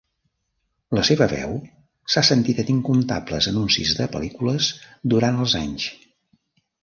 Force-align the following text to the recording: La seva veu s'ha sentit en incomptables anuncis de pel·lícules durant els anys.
La 0.97 1.01
seva 1.09 1.25
veu 1.33 1.51
s'ha 2.13 2.23
sentit 2.29 2.61
en 2.63 2.71
incomptables 2.75 3.49
anuncis 3.53 3.93
de 3.99 4.07
pel·lícules 4.15 4.71
durant 5.15 5.41
els 5.45 5.57
anys. 5.63 5.87